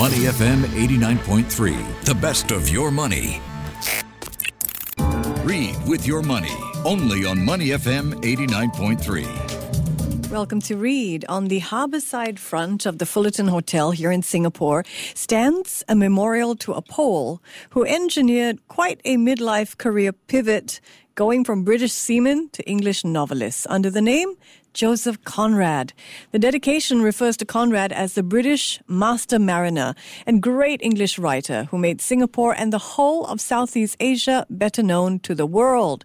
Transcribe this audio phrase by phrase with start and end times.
[0.00, 3.38] Money FM 89.3, the best of your money.
[5.44, 6.56] Read with your money,
[6.86, 10.30] only on Money FM 89.3.
[10.30, 11.26] Welcome to Read.
[11.28, 16.72] On the harborside front of the Fullerton Hotel here in Singapore stands a memorial to
[16.72, 20.80] a Pole who engineered quite a midlife career pivot,
[21.14, 24.34] going from British seaman to English novelist under the name
[24.72, 25.92] Joseph Conrad.
[26.30, 29.94] The dedication refers to Conrad as the British master mariner
[30.26, 35.18] and great English writer who made Singapore and the whole of Southeast Asia better known
[35.20, 36.04] to the world.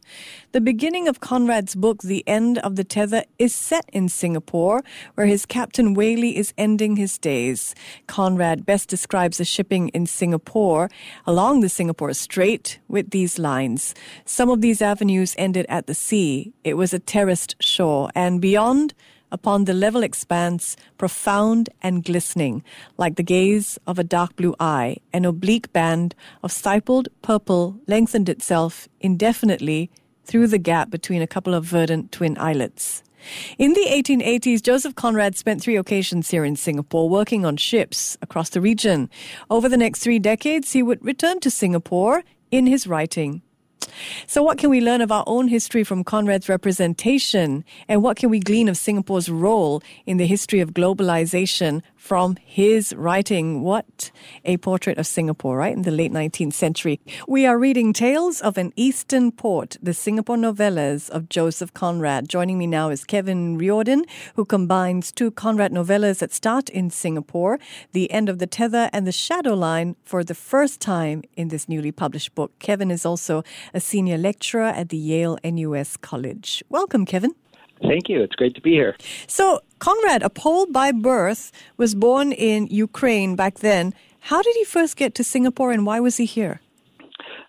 [0.56, 5.28] The beginning of Conrad's book, The End of the Tether, is set in Singapore, where
[5.28, 7.76] his captain Whalley is ending his days.
[8.08, 10.90] Conrad best describes the shipping in Singapore
[11.28, 13.94] along the Singapore Strait with these lines.
[14.24, 16.54] Some of these avenues ended at the sea.
[16.64, 18.94] It was a terraced shore, and beyond,
[19.34, 22.64] upon the level expanse, profound and glistening,
[22.98, 28.30] like the gaze of a dark blue eye, an oblique band of stippled purple lengthened
[28.30, 29.92] itself indefinitely
[30.26, 33.04] through the gap between a couple of verdant twin islets.
[33.58, 38.50] In the 1880s, Joseph Conrad spent three occasions here in Singapore working on ships across
[38.50, 39.10] the region.
[39.50, 43.42] Over the next three decades, he would return to Singapore in his writing.
[44.28, 47.64] So, what can we learn of our own history from Conrad's representation?
[47.88, 52.94] And what can we glean of Singapore's role in the history of globalization from his
[52.96, 53.64] writing?
[53.64, 54.12] What
[54.44, 57.00] a portrait of Singapore, right, in the late 19th century.
[57.28, 62.30] We are reading Tales of an Eastern Port, the Singapore novellas of Joseph Conrad.
[62.30, 67.58] Joining me now is Kevin Riordan, who combines two Conrad novellas that start in Singapore,
[67.94, 71.68] The End of the Tether and The Shadow Line, for the first time in this
[71.68, 72.52] newly published book.
[72.60, 76.64] Kevin is also a senior lecturer at the Yale NUS College.
[76.70, 77.34] Welcome, Kevin.
[77.82, 78.22] Thank you.
[78.22, 78.96] It's great to be here.
[79.28, 83.94] So, Conrad, a Pole by birth, was born in Ukraine back then.
[84.22, 86.62] How did he first get to Singapore and why was he here?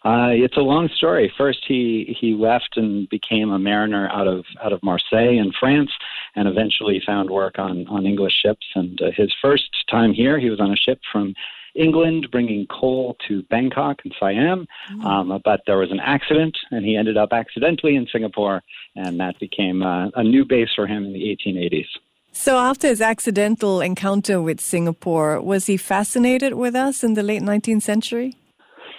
[0.05, 1.33] Uh, it's a long story.
[1.37, 5.91] First, he he left and became a mariner out of out of Marseille in France,
[6.37, 8.67] and eventually found work on on English ships.
[8.77, 11.35] And uh, his first time here, he was on a ship from
[11.77, 14.67] England, bringing coal to Bangkok and Siam.
[14.93, 15.05] Mm.
[15.05, 18.63] Um, but there was an accident, and he ended up accidentally in Singapore,
[18.95, 21.87] and that became uh, a new base for him in the 1880s.
[22.33, 27.43] So, after his accidental encounter with Singapore, was he fascinated with us in the late
[27.43, 28.37] 19th century?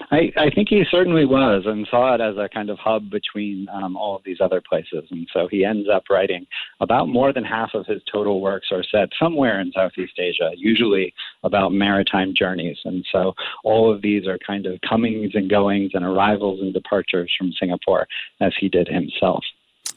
[0.09, 3.67] I, I think he certainly was and saw it as a kind of hub between
[3.73, 5.03] um, all of these other places.
[5.11, 6.45] And so he ends up writing
[6.79, 11.13] about more than half of his total works are set somewhere in Southeast Asia, usually
[11.47, 12.77] about maritime journeys.
[12.85, 17.33] And so all of these are kind of comings and goings and arrivals and departures
[17.37, 18.07] from Singapore,
[18.39, 19.43] as he did himself.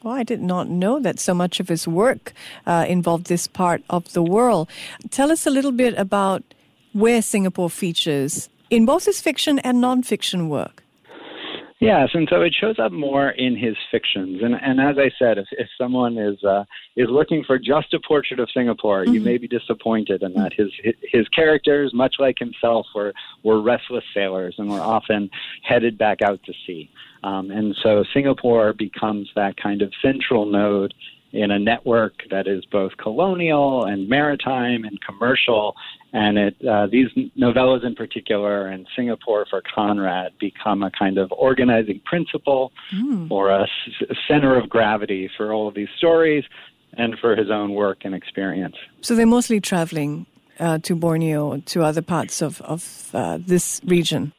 [0.03, 2.33] Well, I did not know that so much of his work
[2.65, 4.67] uh, involved this part of the world.
[5.11, 6.43] Tell us a little bit about
[6.93, 10.80] where Singapore features in both his fiction and nonfiction work.
[11.81, 14.43] Yes, and so it shows up more in his fictions.
[14.43, 16.63] And and as I said, if, if someone is uh,
[16.95, 19.15] is looking for just a portrait of Singapore, mm-hmm.
[19.15, 20.71] you may be disappointed in that his
[21.11, 25.27] his characters, much like himself, were were restless sailors and were often
[25.63, 26.87] headed back out to sea.
[27.23, 30.93] Um, and so Singapore becomes that kind of central node
[31.33, 35.75] in a network that is both colonial and maritime and commercial.
[36.13, 41.31] And it, uh, these novellas in particular and Singapore for Conrad become a kind of
[41.31, 43.29] organizing principle mm.
[43.31, 43.67] or a
[44.27, 46.43] center of gravity for all of these stories
[46.97, 48.75] and for his own work and experience.
[48.99, 50.25] So they're mostly traveling
[50.59, 54.33] uh, to Borneo, to other parts of, of uh, this region.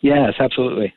[0.00, 0.94] Yes, absolutely.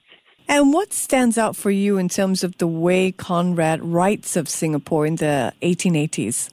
[0.51, 5.06] And what stands out for you in terms of the way Conrad writes of Singapore
[5.06, 6.50] in the 1880s?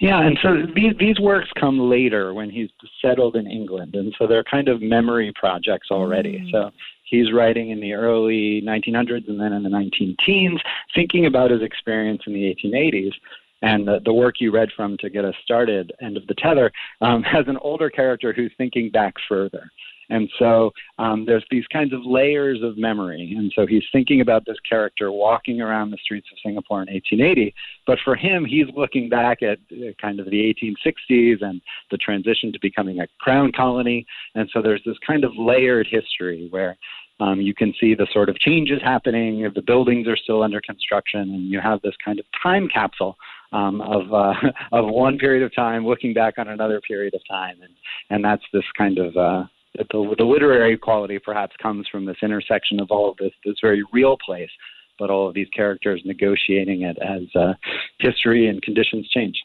[0.00, 2.70] Yeah, and so these these works come later when he's
[3.04, 6.38] settled in England, and so they're kind of memory projects already.
[6.38, 6.50] Mm.
[6.52, 6.70] So
[7.04, 10.62] he's writing in the early 1900s and then in the 19 teens,
[10.94, 13.12] thinking about his experience in the 1880s.
[13.60, 16.72] And the, the work you read from to get us started, End of the Tether,
[17.02, 19.70] um, has an older character who's thinking back further.
[20.10, 23.34] And so um, there's these kinds of layers of memory.
[23.36, 27.54] And so he's thinking about this character walking around the streets of Singapore in 1880.
[27.86, 31.60] But for him, he's looking back at uh, kind of the 1860s and
[31.90, 34.06] the transition to becoming a crown colony.
[34.34, 36.76] And so there's this kind of layered history where
[37.20, 39.50] um, you can see the sort of changes happening.
[39.54, 43.16] The buildings are still under construction, and you have this kind of time capsule
[43.52, 44.34] um, of uh,
[44.72, 47.72] of one period of time looking back on another period of time, and
[48.10, 49.44] and that's this kind of uh,
[49.90, 53.82] the, the literary quality perhaps comes from this intersection of all of this, this very
[53.92, 54.50] real place,
[54.98, 57.54] but all of these characters negotiating it as uh,
[57.98, 59.36] history and conditions change.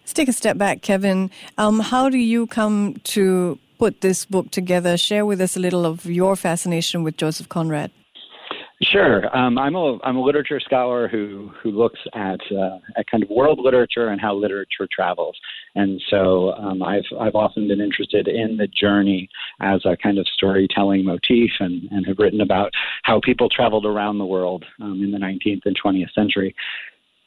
[0.00, 1.30] Let's take a step back, Kevin.
[1.58, 4.98] Um, how do you come to put this book together.
[4.98, 7.90] Share with us a little of your fascination with Joseph Conrad.
[8.82, 9.36] Sure.
[9.36, 13.28] Um, I'm a I'm a literature scholar who who looks at uh, at kind of
[13.28, 15.36] world literature and how literature travels,
[15.74, 19.28] and so um, I've I've often been interested in the journey
[19.60, 22.72] as a kind of storytelling motif, and and have written about
[23.02, 26.54] how people traveled around the world um, in the 19th and 20th century.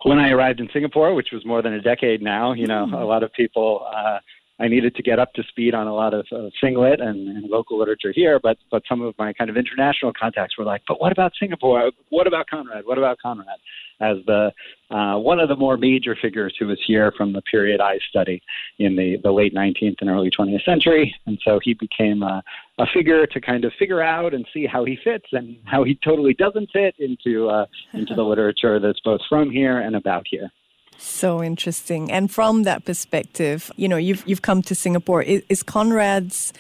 [0.06, 3.06] When I arrived in Singapore, which was more than a decade now, you know, a
[3.06, 3.86] lot of people.
[3.96, 4.18] Uh,
[4.60, 7.50] I needed to get up to speed on a lot of uh, Singlit and, and
[7.50, 11.02] local literature here, but but some of my kind of international contacts were like, but
[11.02, 11.92] what about Singapore?
[12.10, 12.86] What about Conrad?
[12.86, 13.58] What about Conrad?
[14.00, 14.52] As the
[14.92, 18.42] uh, one of the more major figures who was here from the period I study
[18.78, 22.44] in the, the late 19th and early 20th century, and so he became a,
[22.78, 25.98] a figure to kind of figure out and see how he fits and how he
[26.04, 30.52] totally doesn't fit into uh, into the literature that's both from here and about here.
[30.98, 32.12] So interesting.
[32.12, 35.22] And from that perspective, you know, you've you've come to Singapore.
[35.22, 36.54] Is, is Conrad's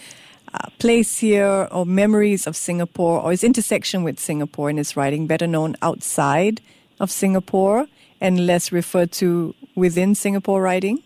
[0.54, 5.28] uh, place here, or memories of Singapore, or his intersection with Singapore in his writing,
[5.28, 6.62] better known outside
[7.00, 7.88] of Singapore
[8.22, 11.02] and less referred to within Singapore writing?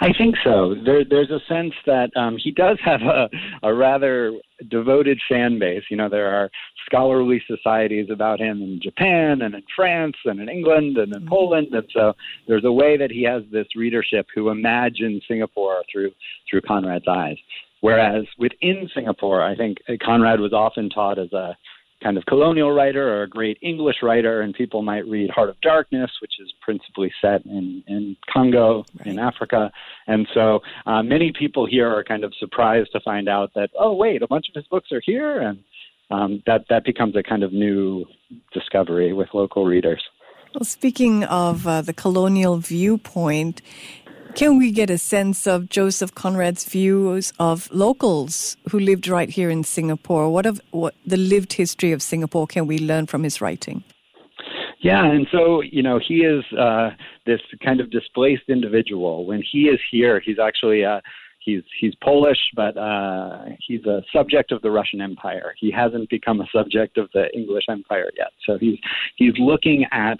[0.00, 0.74] I think so.
[0.84, 3.28] There, there's a sense that um, he does have a,
[3.62, 4.32] a rather
[4.68, 5.84] devoted fan base.
[5.90, 6.50] You know, there are
[6.86, 11.28] scholarly societies about him in Japan and in France and in England and in mm-hmm.
[11.28, 12.14] Poland, and so
[12.48, 16.12] there's a way that he has this readership who imagine Singapore through
[16.48, 17.36] through Conrad's eyes.
[17.80, 21.56] Whereas within Singapore, I think Conrad was often taught as a
[22.02, 25.60] kind of colonial writer or a great English writer, and people might read Heart of
[25.60, 29.06] Darkness, which is principally set in, in Congo, right.
[29.06, 29.70] in Africa.
[30.06, 33.94] And so uh, many people here are kind of surprised to find out that, oh,
[33.94, 35.40] wait, a bunch of his books are here.
[35.40, 35.58] And
[36.10, 38.04] um, that, that becomes a kind of new
[38.52, 40.02] discovery with local readers.
[40.54, 43.62] Well, speaking of uh, the colonial viewpoint,
[44.34, 49.50] can we get a sense of Joseph Conrad's views of locals who lived right here
[49.50, 50.30] in Singapore?
[50.30, 53.84] What of what the lived history of Singapore can we learn from his writing?
[54.80, 56.90] Yeah, and so you know he is uh,
[57.26, 59.26] this kind of displaced individual.
[59.26, 61.00] When he is here, he's actually uh,
[61.38, 65.54] he's he's Polish, but uh, he's a subject of the Russian Empire.
[65.58, 68.32] He hasn't become a subject of the English Empire yet.
[68.46, 68.78] So he's
[69.16, 70.18] he's looking at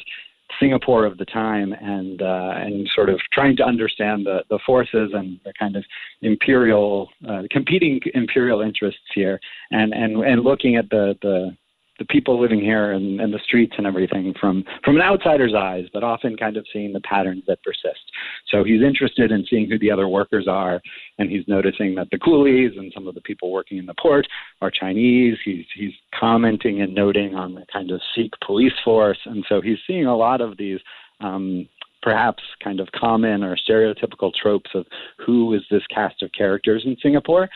[0.61, 5.11] Singapore of the time and uh, and sort of trying to understand the, the forces
[5.15, 5.85] and the kind of
[6.23, 9.41] imperial uh, competing imperial interests here
[9.71, 11.57] and, and, and looking at the, the
[11.99, 15.85] the people living here and, and the streets and everything from from an outsider's eyes,
[15.93, 18.01] but often kind of seeing the patterns that persist.
[18.49, 20.81] So he's interested in seeing who the other workers are,
[21.19, 24.27] and he's noticing that the coolies and some of the people working in the port
[24.61, 25.37] are Chinese.
[25.45, 29.79] He's he's commenting and noting on the kind of Sikh police force, and so he's
[29.87, 30.81] seeing a lot of these.
[31.21, 31.69] Um,
[32.03, 34.85] perhaps kind of common or stereotypical tropes of
[35.25, 37.49] who is this cast of characters in Singapore.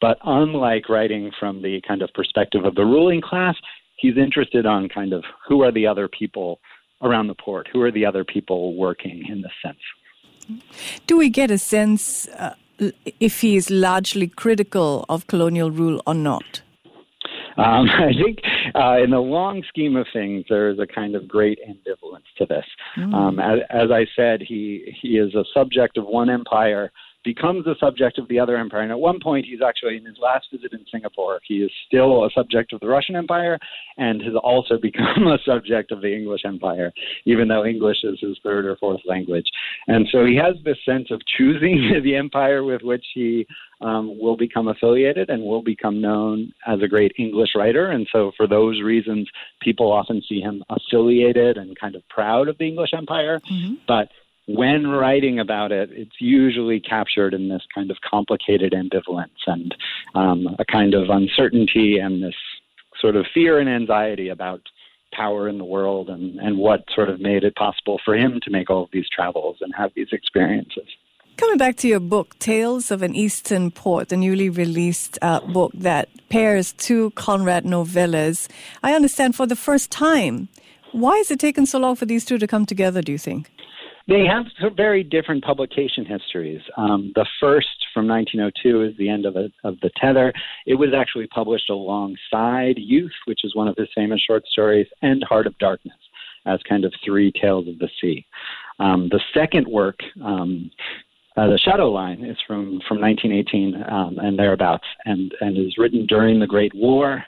[0.00, 3.56] But unlike writing from the kind of perspective of the ruling class,
[3.96, 6.60] he's interested on kind of who are the other people
[7.02, 10.60] around the port, who are the other people working in this sense.
[11.06, 12.54] Do we get a sense uh,
[13.20, 16.62] if he is largely critical of colonial rule or not?
[17.56, 18.38] Um, I think
[18.74, 22.46] uh, in the long scheme of things, there is a kind of great ambivalence to
[22.46, 22.64] this.
[22.96, 23.14] Mm.
[23.14, 26.90] Um, as, as, I said, he he is a subject of one empire
[27.24, 28.82] becomes a subject of the other empire.
[28.82, 32.24] And at one point, he's actually, in his last visit in Singapore, he is still
[32.24, 33.58] a subject of the Russian Empire
[33.96, 36.92] and has also become a subject of the English Empire,
[37.24, 39.46] even though English is his third or fourth language.
[39.88, 43.46] And so he has this sense of choosing the empire with which he
[43.80, 47.90] um, will become affiliated and will become known as a great English writer.
[47.90, 49.28] And so, for those reasons,
[49.60, 53.40] people often see him affiliated and kind of proud of the English Empire.
[53.50, 53.74] Mm-hmm.
[53.86, 54.08] But
[54.46, 59.74] when writing about it, it's usually captured in this kind of complicated ambivalence and
[60.14, 62.34] um, a kind of uncertainty and this
[63.00, 64.60] sort of fear and anxiety about
[65.12, 68.50] power in the world and, and what sort of made it possible for him to
[68.50, 70.88] make all of these travels and have these experiences.
[71.36, 75.72] Coming back to your book, Tales of an Eastern Port, the newly released uh, book
[75.74, 78.48] that pairs two Conrad novellas,
[78.82, 80.48] I understand for the first time.
[80.92, 83.50] Why has it taken so long for these two to come together, do you think?
[84.06, 84.44] They have
[84.76, 86.60] very different publication histories.
[86.76, 90.32] Um, the first from 1902 is the end of, a, of the Tether.
[90.66, 95.24] It was actually published alongside Youth, which is one of his famous short stories, and
[95.24, 95.96] Heart of Darkness
[96.46, 98.26] as kind of three tales of the sea.
[98.78, 100.70] Um, the second work, um,
[101.36, 106.06] uh, the Shadow Line, is from from 1918 um, and thereabouts, and and is written
[106.06, 107.24] during the Great War.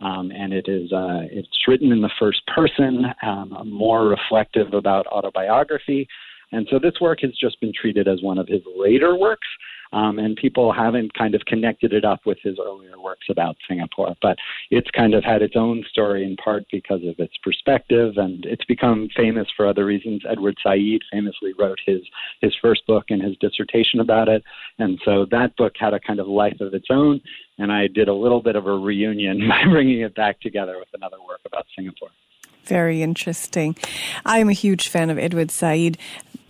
[0.00, 5.06] Um, and it is uh, it's written in the first person, um, more reflective about
[5.08, 6.06] autobiography.
[6.52, 9.46] And so this work has just been treated as one of his later works.
[9.92, 14.14] Um, and people haven't kind of connected it up with his earlier works about Singapore.
[14.20, 14.36] But
[14.70, 18.64] it's kind of had its own story in part because of its perspective, and it's
[18.64, 20.22] become famous for other reasons.
[20.28, 22.00] Edward Said famously wrote his
[22.40, 24.42] his first book and his dissertation about it,
[24.78, 27.20] and so that book had a kind of life of its own.
[27.60, 30.88] And I did a little bit of a reunion by bringing it back together with
[30.94, 32.10] another work about Singapore.
[32.64, 33.76] Very interesting.
[34.26, 35.96] I'm a huge fan of Edward Said.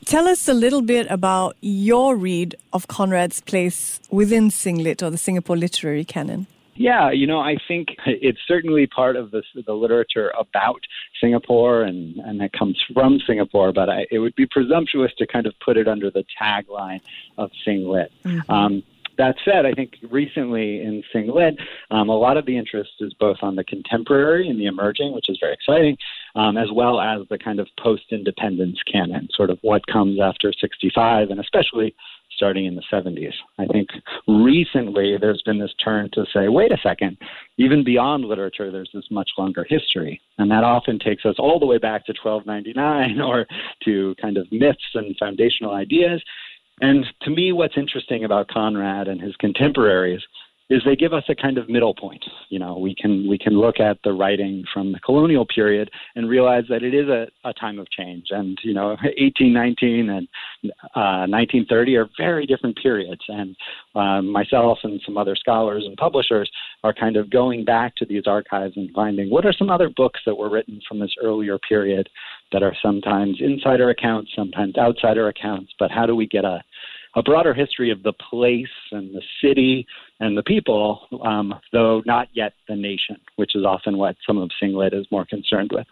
[0.09, 5.19] Tell us a little bit about your read of Conrad's place within Singlit or the
[5.19, 6.47] Singapore literary canon.
[6.77, 10.81] Yeah, you know, I think it's certainly part of the, the literature about
[11.21, 15.47] Singapore and, and that comes from Singapore, but I, it would be presumptuous to kind
[15.47, 17.03] of put it under the tagline
[17.37, 18.09] of Singlit.
[18.25, 18.51] Mm-hmm.
[18.51, 18.83] Um,
[19.19, 21.57] that said, I think recently in Singlit,
[21.91, 25.29] um, a lot of the interest is both on the contemporary and the emerging, which
[25.29, 25.97] is very exciting,
[26.35, 30.53] um, as well as the kind of post independence canon, sort of what comes after
[30.53, 31.95] 65, and especially
[32.39, 33.33] starting in the 70s.
[33.59, 33.89] I think
[34.29, 37.19] recently there's been this turn to say, wait a second,
[37.59, 40.21] even beyond literature, there's this much longer history.
[40.39, 43.47] And that often takes us all the way back to 1299 or
[43.85, 46.23] to kind of myths and foundational ideas.
[46.81, 50.23] And to me, what's interesting about Conrad and his contemporaries
[50.71, 52.23] is they give us a kind of middle point.
[52.51, 56.29] You know, we can we can look at the writing from the colonial period and
[56.29, 58.27] realize that it is a, a time of change.
[58.31, 60.29] And you know, 1819 and
[60.95, 63.23] uh, 1930 are very different periods.
[63.29, 63.57] And
[63.95, 66.51] uh, myself and some other scholars and publishers
[66.85, 70.21] are kind of going back to these archives and finding what are some other books
[70.27, 72.09] that were written from this earlier period
[72.53, 75.73] that are sometimes insider accounts, sometimes outsider accounts.
[75.79, 76.63] But how do we get a
[77.15, 79.87] a broader history of the place and the city
[80.21, 84.51] and the people, um, though not yet the nation, which is often what some of
[84.61, 85.87] Singlit is more concerned with.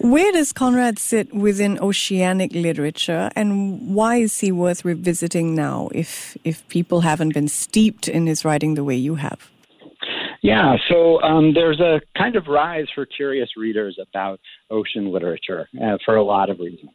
[0.00, 6.36] Where does Conrad sit within oceanic literature, and why is he worth revisiting now if
[6.44, 9.50] if people haven't been steeped in his writing the way you have?
[10.42, 14.38] Yeah, so um, there's a kind of rise for curious readers about
[14.70, 16.90] ocean literature uh, for a lot of reasons.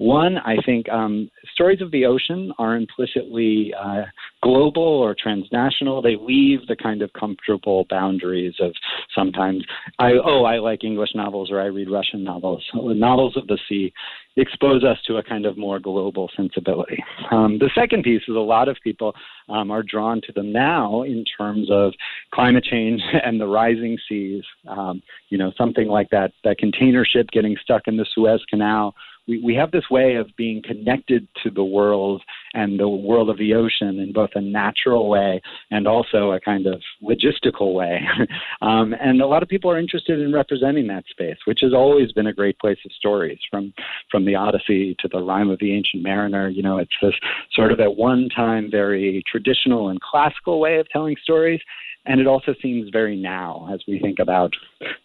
[0.00, 4.04] One, I think um, stories of the ocean are implicitly uh,
[4.42, 6.00] global or transnational.
[6.00, 8.72] They leave the kind of comfortable boundaries of
[9.14, 9.62] sometimes,
[9.98, 12.64] I, oh, I like English novels or I read Russian novels.
[12.72, 13.92] Novels of the sea
[14.38, 17.04] expose us to a kind of more global sensibility.
[17.30, 19.14] Um, the second piece is a lot of people
[19.50, 21.92] um, are drawn to them now in terms of
[22.32, 24.44] climate change and the rising seas.
[24.66, 28.94] Um, you know, something like that, that container ship getting stuck in the Suez Canal
[29.30, 32.20] we, we have this way of being connected to the world
[32.52, 36.66] and the world of the ocean in both a natural way and also a kind
[36.66, 38.00] of logistical way.
[38.60, 42.10] um, and a lot of people are interested in representing that space, which has always
[42.10, 43.72] been a great place of stories from,
[44.10, 46.48] from the Odyssey to the Rime of the Ancient Mariner.
[46.48, 47.14] You know, it's this
[47.52, 51.60] sort of at one time very traditional and classical way of telling stories.
[52.06, 54.52] And it also seems very now as we think about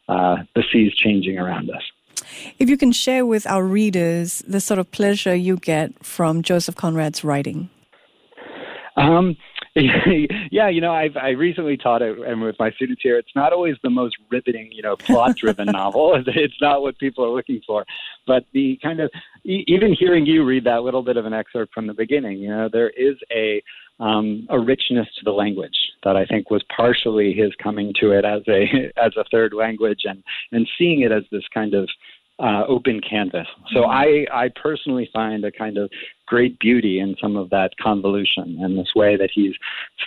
[0.08, 1.84] uh, the seas changing around us.
[2.60, 6.76] If you can share with our readers the sort of pleasure you get from Joseph
[6.76, 7.70] Conrad's writing.
[8.98, 9.36] Um,
[9.76, 13.52] yeah, you know, I've I recently taught it, and with my students here, it's not
[13.52, 16.24] always the most riveting, you know, plot-driven novel.
[16.28, 17.86] It's not what people are looking for,
[18.26, 19.12] but the kind of
[19.44, 22.70] even hearing you read that little bit of an excerpt from the beginning, you know,
[22.72, 23.62] there is a
[24.00, 28.24] um, a richness to the language that I think was partially his coming to it
[28.24, 31.90] as a as a third language and and seeing it as this kind of
[32.40, 33.48] uh, open canvas.
[33.74, 34.32] So mm-hmm.
[34.34, 35.90] I, I personally find a kind of
[36.28, 39.54] great beauty in some of that convolution and this way that he's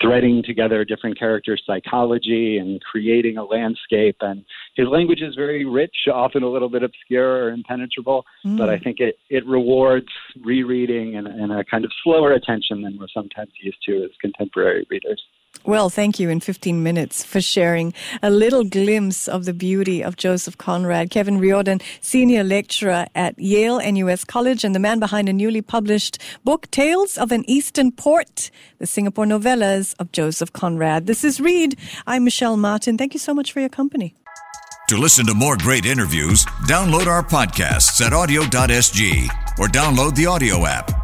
[0.01, 4.17] threading together different characters' psychology and creating a landscape.
[4.21, 4.45] And
[4.75, 8.59] his language is very rich, often a little bit obscure or impenetrable, mm.
[8.59, 10.09] but I think it, it rewards
[10.43, 14.87] rereading and, and a kind of slower attention than we're sometimes used to as contemporary
[14.91, 15.23] readers.
[15.69, 20.17] Well, thank you in 15 minutes for sharing a little glimpse of the beauty of
[20.17, 21.11] Joseph Conrad.
[21.11, 26.23] Kevin Riordan, senior lecturer at Yale NUS College and the man behind a newly published
[26.43, 31.07] book, Tales of an Eastern Port, the Singapore novellas of Joseph Conrad.
[31.07, 31.79] This is Read.
[32.07, 32.97] I'm Michelle Martin.
[32.97, 34.15] Thank you so much for your company.
[34.89, 39.27] To listen to more great interviews, download our podcasts at awedio.sg
[39.59, 40.98] or download the AWEDIO app.